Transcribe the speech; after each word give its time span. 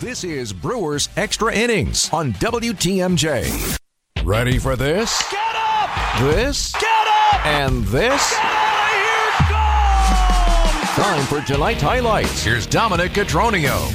This 0.00 0.24
is 0.24 0.52
Brewers 0.52 1.08
Extra 1.16 1.54
Innings 1.54 2.12
on 2.12 2.32
WTMJ. 2.34 3.78
Ready 4.24 4.58
for 4.58 4.74
this? 4.74 5.22
Get 5.30 5.54
up! 5.54 6.20
This? 6.20 6.72
Get 6.72 7.06
up! 7.06 7.46
And 7.46 7.84
this? 7.84 8.32
Get 8.32 8.44
out 8.44 8.90
of 8.90 9.46
here! 10.96 10.96
Go! 10.96 11.02
Time 11.02 11.24
for 11.26 11.46
tonight's 11.46 11.80
highlights. 11.80 12.42
Here's 12.42 12.66
Dominic 12.66 13.12
Cotroneo. 13.12 13.88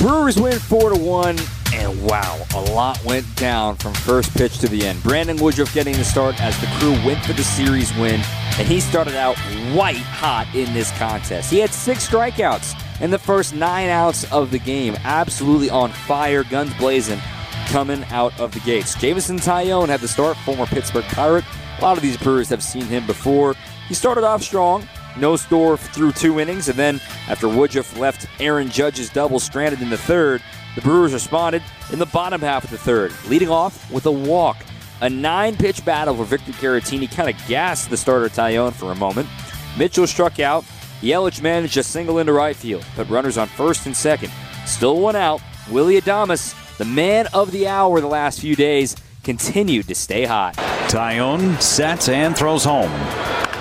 Brewers 0.00 0.40
win 0.40 0.58
4 0.58 0.94
to 0.94 0.98
1, 0.98 1.38
and 1.74 2.02
wow, 2.02 2.42
a 2.54 2.60
lot 2.72 3.04
went 3.04 3.26
down 3.36 3.76
from 3.76 3.92
first 3.92 4.32
pitch 4.34 4.58
to 4.60 4.68
the 4.68 4.86
end. 4.86 5.02
Brandon 5.02 5.36
Woodruff 5.36 5.74
getting 5.74 5.94
the 5.94 6.04
start 6.04 6.40
as 6.42 6.58
the 6.58 6.68
crew 6.78 6.92
went 7.04 7.22
for 7.22 7.34
the 7.34 7.44
series 7.44 7.94
win, 7.98 8.22
and 8.58 8.66
he 8.66 8.80
started 8.80 9.14
out 9.14 9.36
white 9.74 9.96
hot 9.96 10.48
in 10.54 10.72
this 10.72 10.90
contest. 10.92 11.50
He 11.50 11.58
had 11.58 11.70
six 11.74 12.08
strikeouts 12.08 12.81
in 13.02 13.10
the 13.10 13.18
first 13.18 13.54
nine 13.54 13.90
outs 13.90 14.30
of 14.32 14.50
the 14.50 14.58
game. 14.58 14.96
Absolutely 15.04 15.68
on 15.68 15.90
fire, 15.90 16.44
guns 16.44 16.72
blazing, 16.74 17.20
coming 17.66 18.04
out 18.04 18.38
of 18.40 18.52
the 18.52 18.60
gates. 18.60 18.94
Jameson 18.94 19.36
Taillon 19.36 19.88
had 19.88 20.00
the 20.00 20.08
start, 20.08 20.36
former 20.38 20.66
Pittsburgh 20.66 21.04
Pirate. 21.04 21.44
A 21.78 21.82
lot 21.82 21.96
of 21.96 22.02
these 22.02 22.16
Brewers 22.16 22.48
have 22.48 22.62
seen 22.62 22.84
him 22.84 23.04
before. 23.06 23.54
He 23.88 23.94
started 23.94 24.24
off 24.24 24.42
strong, 24.42 24.88
no 25.18 25.36
score 25.36 25.76
through 25.76 26.12
two 26.12 26.40
innings, 26.40 26.68
and 26.68 26.78
then 26.78 27.00
after 27.28 27.48
Woodruff 27.48 27.98
left 27.98 28.26
Aaron 28.40 28.70
Judge's 28.70 29.10
double 29.10 29.40
stranded 29.40 29.82
in 29.82 29.90
the 29.90 29.98
third, 29.98 30.40
the 30.76 30.80
Brewers 30.80 31.12
responded 31.12 31.62
in 31.92 31.98
the 31.98 32.06
bottom 32.06 32.40
half 32.40 32.64
of 32.64 32.70
the 32.70 32.78
third, 32.78 33.12
leading 33.28 33.50
off 33.50 33.90
with 33.90 34.06
a 34.06 34.12
walk. 34.12 34.64
A 35.00 35.10
nine 35.10 35.56
pitch 35.56 35.84
battle 35.84 36.14
where 36.14 36.24
Victor 36.24 36.52
Caratini 36.52 37.10
kind 37.10 37.28
of 37.28 37.36
gassed 37.48 37.90
the 37.90 37.96
starter 37.96 38.28
Taillon 38.28 38.72
for 38.72 38.92
a 38.92 38.94
moment. 38.94 39.28
Mitchell 39.76 40.06
struck 40.06 40.38
out. 40.38 40.64
Yelich 41.02 41.42
managed 41.42 41.76
a 41.76 41.82
single 41.82 42.20
into 42.20 42.32
right 42.32 42.54
field, 42.54 42.84
put 42.94 43.08
runners 43.08 43.36
on 43.36 43.48
first 43.48 43.86
and 43.86 43.96
second. 43.96 44.30
Still 44.66 45.00
one 45.00 45.16
out. 45.16 45.42
Willy 45.68 46.00
Adames, 46.00 46.54
the 46.78 46.84
man 46.84 47.26
of 47.34 47.50
the 47.50 47.66
hour 47.66 48.00
the 48.00 48.06
last 48.06 48.38
few 48.38 48.54
days, 48.54 48.94
continued 49.24 49.88
to 49.88 49.96
stay 49.96 50.24
hot. 50.24 50.54
Taillon 50.86 51.60
sets 51.60 52.08
and 52.08 52.36
throws 52.36 52.62
home. 52.62 52.92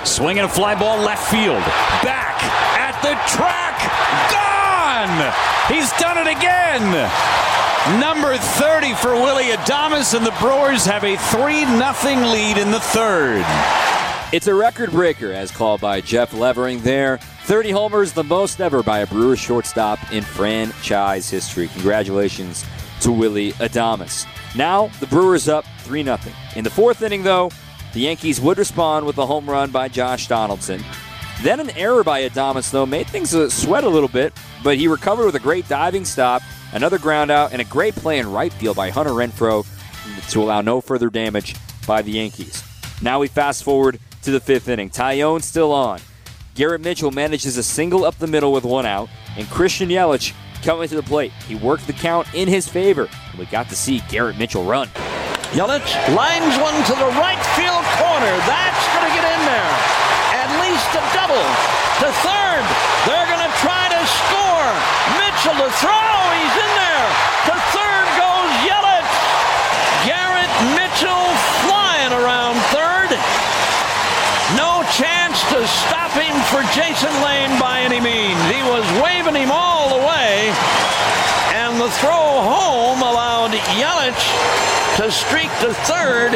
Swinging 0.05 0.43
a 0.43 0.47
fly 0.47 0.75
ball 0.75 0.99
left 0.99 1.31
field. 1.31 1.63
Back 2.03 2.43
at 2.77 3.01
the 3.01 3.17
track. 3.33 3.77
Gone! 4.29 5.33
He's 5.67 5.91
done 5.93 6.19
it 6.19 6.27
again. 6.29 7.09
Number 7.99 8.37
30 8.37 8.93
for 8.93 9.13
Willy 9.13 9.45
Adames, 9.45 10.15
and 10.15 10.23
the 10.23 10.35
Brewers 10.39 10.85
have 10.85 11.03
a 11.03 11.17
3 11.17 11.65
0 11.65 12.31
lead 12.31 12.59
in 12.59 12.69
the 12.69 12.79
third. 12.79 13.43
It's 14.31 14.47
a 14.47 14.55
record 14.55 14.91
breaker, 14.91 15.33
as 15.33 15.51
called 15.51 15.81
by 15.81 15.99
Jeff 15.99 16.33
Levering 16.33 16.79
there. 16.83 17.17
30 17.43 17.71
homers, 17.71 18.13
the 18.13 18.23
most 18.23 18.61
ever 18.61 18.81
by 18.81 18.99
a 18.99 19.07
Brewers 19.07 19.39
shortstop 19.39 19.99
in 20.13 20.23
franchise 20.23 21.29
history. 21.29 21.67
Congratulations 21.67 22.63
to 23.01 23.11
Willy 23.11 23.51
Adames. 23.53 24.25
Now, 24.55 24.87
the 25.01 25.07
Brewers 25.07 25.49
up 25.49 25.65
3 25.79 26.05
0. 26.05 26.17
In 26.55 26.63
the 26.63 26.69
fourth 26.69 27.01
inning, 27.01 27.23
though, 27.23 27.51
the 27.91 27.99
Yankees 27.99 28.39
would 28.39 28.57
respond 28.57 29.05
with 29.05 29.17
a 29.17 29.25
home 29.25 29.49
run 29.49 29.69
by 29.69 29.89
Josh 29.89 30.29
Donaldson. 30.29 30.81
Then 31.41 31.59
an 31.59 31.71
error 31.71 32.05
by 32.05 32.21
Adames, 32.21 32.71
though, 32.71 32.85
made 32.85 33.07
things 33.07 33.35
uh, 33.35 33.49
sweat 33.49 33.83
a 33.83 33.89
little 33.89 34.07
bit, 34.07 34.31
but 34.63 34.77
he 34.77 34.87
recovered 34.87 35.25
with 35.25 35.35
a 35.35 35.39
great 35.39 35.67
diving 35.67 36.05
stop, 36.05 36.41
another 36.71 36.99
ground 36.99 37.31
out, 37.31 37.51
and 37.51 37.61
a 37.61 37.65
great 37.65 37.95
play 37.95 38.19
in 38.19 38.31
right 38.31 38.53
field 38.53 38.77
by 38.77 38.91
Hunter 38.91 39.11
Renfroe 39.11 39.67
to 40.31 40.41
allow 40.41 40.61
no 40.61 40.79
further 40.79 41.09
damage 41.09 41.57
by 41.85 42.01
the 42.01 42.11
Yankees. 42.11 42.63
Now 43.01 43.19
we 43.19 43.27
fast 43.27 43.63
forward 43.65 43.99
to 44.23 44.31
the 44.31 44.39
fifth 44.39 44.67
inning. 44.67 44.89
Taillon 44.89 45.41
still 45.41 45.71
on. 45.71 45.99
Garrett 46.55 46.81
Mitchell 46.81 47.11
manages 47.11 47.57
a 47.57 47.63
single 47.63 48.03
up 48.03 48.17
the 48.17 48.27
middle 48.27 48.51
with 48.51 48.65
one 48.65 48.85
out, 48.85 49.09
and 49.37 49.49
Christian 49.49 49.89
Yelich 49.89 50.33
coming 50.63 50.87
to 50.87 50.95
the 50.95 51.03
plate. 51.03 51.31
He 51.47 51.55
worked 51.55 51.87
the 51.87 51.93
count 51.93 52.27
in 52.33 52.47
his 52.47 52.67
favor, 52.67 53.09
and 53.31 53.39
we 53.39 53.45
got 53.45 53.69
to 53.69 53.75
see 53.75 54.01
Garrett 54.09 54.37
Mitchell 54.37 54.63
run. 54.63 54.87
Yelich 55.51 55.91
lines 56.15 56.55
one 56.63 56.75
to 56.87 56.95
the 56.95 57.11
right 57.19 57.41
field 57.59 57.83
corner. 57.99 58.33
That's 58.47 58.83
going 58.95 59.03
to 59.03 59.13
get 59.15 59.25
in 59.27 59.41
there. 59.43 59.73
At 60.31 60.47
least 60.63 60.87
a 60.95 61.03
double. 61.11 61.43
To 62.01 62.09
third. 62.23 62.65
They're 63.05 63.27
going 63.27 63.43
to 63.43 63.53
try 63.59 63.91
to 63.91 64.01
score. 64.07 64.67
Mitchell 65.19 65.53
to 65.59 65.69
throw. 65.77 66.15
He's 66.39 66.55
in 66.55 66.71
there. 66.79 67.07
To 67.51 67.55
third 67.75 68.07
goes 68.15 68.51
Yelich. 68.63 69.11
Garrett 70.07 70.55
Mitchell 70.73 71.27
flying 71.67 72.15
around 72.15 72.55
third. 72.71 73.11
No 74.57 74.87
chance 74.95 75.43
to 75.53 75.67
stop 75.67 76.15
him 76.15 76.40
for 76.51 76.61
Jason 76.75 77.13
Lane 77.23 77.57
by 77.61 77.79
any 77.79 78.01
means. 78.01 78.37
He 78.51 78.61
was 78.63 78.83
waving 79.01 79.35
him 79.35 79.51
all 79.53 79.87
the 79.87 80.05
way. 80.05 80.51
And 81.55 81.79
the 81.79 81.89
throw 81.91 82.11
home 82.11 83.01
allowed 83.01 83.51
Yelich 83.79 84.97
to 84.97 85.09
streak 85.09 85.49
to 85.61 85.73
third. 85.85 86.33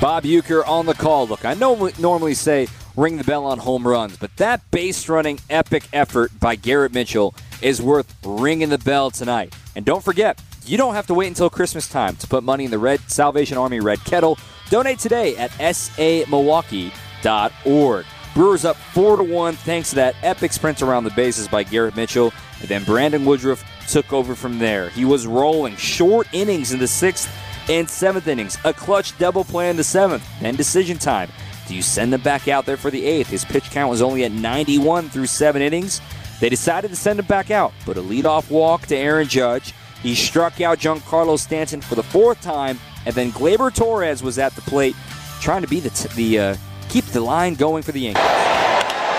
Bob 0.00 0.24
Uecker 0.24 0.66
on 0.66 0.86
the 0.86 0.94
call. 0.94 1.28
Look, 1.28 1.44
I 1.44 1.52
know 1.52 1.90
normally 1.98 2.32
say 2.32 2.68
ring 2.96 3.18
the 3.18 3.24
bell 3.24 3.44
on 3.44 3.58
home 3.58 3.86
runs, 3.86 4.16
but 4.16 4.34
that 4.38 4.62
base 4.70 5.10
running 5.10 5.38
epic 5.50 5.86
effort 5.92 6.30
by 6.40 6.56
Garrett 6.56 6.94
Mitchell 6.94 7.34
is 7.60 7.82
worth 7.82 8.16
ringing 8.24 8.70
the 8.70 8.78
bell 8.78 9.10
tonight. 9.10 9.54
And 9.76 9.84
don't 9.84 10.02
forget, 10.02 10.40
you 10.64 10.78
don't 10.78 10.94
have 10.94 11.06
to 11.08 11.14
wait 11.14 11.28
until 11.28 11.50
Christmas 11.50 11.86
time 11.86 12.16
to 12.16 12.26
put 12.26 12.44
money 12.44 12.64
in 12.64 12.70
the 12.70 12.78
Red 12.78 13.00
Salvation 13.10 13.58
Army 13.58 13.80
Red 13.80 14.02
Kettle. 14.04 14.38
Donate 14.70 14.98
today 14.98 15.36
at 15.36 15.50
samilwaukee.org. 15.50 18.06
Brewers 18.34 18.64
up 18.64 18.76
4 18.76 19.18
to 19.18 19.24
1 19.24 19.54
thanks 19.54 19.90
to 19.90 19.96
that 19.96 20.16
epic 20.22 20.52
sprint 20.52 20.80
around 20.82 21.04
the 21.04 21.10
bases 21.10 21.48
by 21.48 21.62
Garrett 21.62 21.96
Mitchell. 21.96 22.32
And 22.60 22.68
then 22.68 22.84
Brandon 22.84 23.24
Woodruff 23.24 23.64
took 23.88 24.12
over 24.12 24.34
from 24.34 24.58
there. 24.58 24.88
He 24.90 25.04
was 25.04 25.26
rolling 25.26 25.76
short 25.76 26.26
innings 26.32 26.72
in 26.72 26.78
the 26.78 26.86
sixth 26.88 27.30
and 27.68 27.88
seventh 27.88 28.26
innings, 28.26 28.58
a 28.64 28.72
clutch 28.72 29.16
double 29.18 29.44
play 29.44 29.70
in 29.70 29.76
the 29.76 29.84
seventh, 29.84 30.26
then 30.40 30.56
decision 30.56 30.98
time. 30.98 31.30
Do 31.68 31.74
you 31.74 31.82
send 31.82 32.12
them 32.12 32.22
back 32.22 32.48
out 32.48 32.66
there 32.66 32.76
for 32.76 32.90
the 32.90 33.04
eighth? 33.04 33.28
His 33.28 33.44
pitch 33.44 33.70
count 33.70 33.90
was 33.90 34.02
only 34.02 34.24
at 34.24 34.32
91 34.32 35.10
through 35.10 35.26
seven 35.26 35.62
innings. 35.62 36.00
They 36.40 36.48
decided 36.48 36.88
to 36.88 36.96
send 36.96 37.20
him 37.20 37.26
back 37.26 37.50
out, 37.50 37.72
but 37.86 37.96
a 37.96 38.02
leadoff 38.02 38.50
walk 38.50 38.86
to 38.86 38.96
Aaron 38.96 39.28
Judge. 39.28 39.74
He 40.02 40.16
struck 40.16 40.60
out 40.60 40.78
Giancarlo 40.78 41.38
Stanton 41.38 41.80
for 41.80 41.94
the 41.94 42.02
fourth 42.02 42.40
time, 42.42 42.80
and 43.06 43.14
then 43.14 43.30
Gleyber 43.30 43.72
Torres 43.72 44.22
was 44.22 44.38
at 44.38 44.52
the 44.56 44.62
plate, 44.62 44.96
trying 45.40 45.62
to 45.62 45.68
be 45.68 45.78
the 45.78 45.90
t- 45.90 46.08
the 46.16 46.38
uh, 46.38 46.56
keep 46.92 47.06
the 47.06 47.20
line 47.20 47.54
going 47.54 47.82
for 47.82 47.92
the 47.92 48.00
Yankees. 48.00 48.22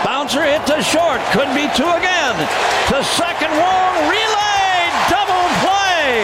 Bouncer 0.06 0.44
hit 0.46 0.62
to 0.68 0.78
short. 0.84 1.18
Could 1.34 1.50
be 1.58 1.66
two 1.74 1.90
again. 1.90 2.38
To 2.94 3.04
second 3.04 3.50
wall. 3.50 3.90
Relay. 4.06 4.78
Double 5.10 5.46
play. 5.66 6.22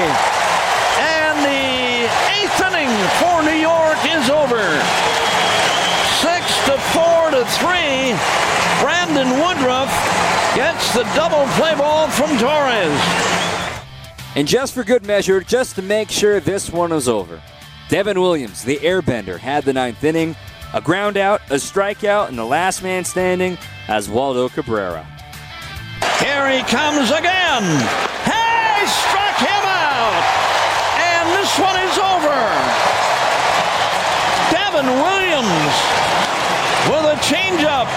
And 1.02 1.42
the 1.42 2.06
eighth 2.38 2.54
inning 2.62 2.94
for 3.18 3.42
New 3.42 3.58
York 3.58 3.98
is 4.06 4.30
over. 4.30 4.62
Six 6.22 6.46
to 6.70 6.78
four 6.94 7.34
to 7.34 7.42
three. 7.58 8.14
Brandon 8.78 9.30
Woodruff 9.42 9.90
gets 10.54 10.94
the 10.94 11.04
double 11.16 11.50
play 11.58 11.74
ball 11.74 12.10
from 12.10 12.30
Torres. 12.38 12.94
And 14.36 14.48
just 14.48 14.76
for 14.76 14.84
good 14.84 15.04
measure, 15.04 15.42
just 15.42 15.76
to 15.78 15.82
make 15.82 16.12
sure 16.12 16.40
this 16.40 16.70
one 16.70 16.92
was 16.92 17.08
over, 17.08 17.42
Devin 17.90 18.22
Williams, 18.22 18.64
the 18.64 18.78
airbender, 18.78 19.40
had 19.40 19.64
the 19.64 19.74
ninth 19.74 20.04
inning. 20.04 20.36
A 20.72 20.82
ground 20.82 21.18
out, 21.18 21.42
a 21.50 21.56
strikeout, 21.56 22.30
and 22.30 22.38
the 22.38 22.46
last 22.46 22.84
man 22.84 23.04
standing 23.04 23.58
as 23.88 24.08
Waldo 24.08 24.50
Cabrera. 24.50 25.04
Here 26.22 26.46
he 26.52 26.62
comes 26.62 27.10
again. 27.10 27.66
Hey, 28.22 28.86
struck 28.86 29.38
him 29.42 29.66
out. 29.66 30.22
And 31.02 31.26
this 31.34 31.50
one 31.58 31.74
is 31.74 31.98
over. 31.98 32.38
Devin 34.54 34.94
Williams 34.94 35.74
with 36.86 37.06
a 37.06 37.20
changeup 37.26 37.90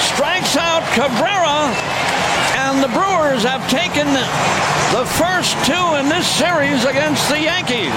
strikes 0.00 0.56
out 0.56 0.82
Cabrera. 0.96 1.68
And 2.64 2.82
the 2.82 2.88
Brewers 2.88 3.42
have 3.44 3.68
taken 3.68 4.06
the 4.08 5.04
first 5.20 5.52
two 5.66 5.96
in 6.00 6.08
this 6.08 6.26
series 6.26 6.86
against 6.86 7.28
the 7.28 7.40
Yankees. 7.40 7.92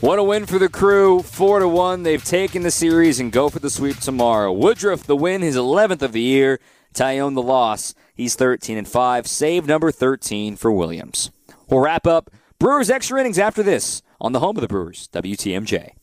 What 0.00 0.20
a 0.20 0.22
win 0.22 0.46
for 0.46 0.60
the 0.60 0.68
crew. 0.68 1.22
Four 1.22 1.58
to 1.58 1.66
one. 1.66 2.04
They've 2.04 2.22
taken 2.22 2.62
the 2.62 2.70
series 2.70 3.18
and 3.18 3.32
go 3.32 3.48
for 3.48 3.58
the 3.58 3.68
sweep 3.68 3.96
tomorrow. 3.96 4.52
Woodruff 4.52 5.02
the 5.02 5.16
win, 5.16 5.42
his 5.42 5.56
11th 5.56 6.02
of 6.02 6.12
the 6.12 6.20
year. 6.20 6.60
Taillon 6.94 7.34
the 7.34 7.42
loss. 7.42 7.96
He's 8.14 8.36
13 8.36 8.78
and 8.78 8.86
5. 8.86 9.26
Save 9.26 9.66
number 9.66 9.90
13 9.90 10.54
for 10.54 10.70
Williams. 10.70 11.32
We'll 11.68 11.80
wrap 11.80 12.06
up 12.06 12.30
Brewers 12.60 12.90
extra 12.90 13.18
innings 13.18 13.40
after 13.40 13.64
this 13.64 14.02
on 14.20 14.30
the 14.30 14.38
home 14.38 14.56
of 14.56 14.60
the 14.60 14.68
Brewers, 14.68 15.08
WTMJ. 15.12 15.98